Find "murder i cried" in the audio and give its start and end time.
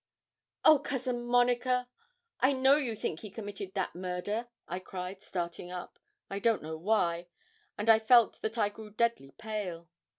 3.93-5.21